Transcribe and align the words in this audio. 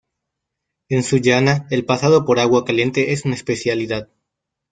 En 0.89 1.03
Sullana 1.03 1.67
el 1.69 1.85
pasado 1.85 2.25
por 2.25 2.39
agua 2.39 2.65
caliente 2.65 3.13
es 3.13 3.23
una 3.25 3.35
especialidad. 3.35 4.09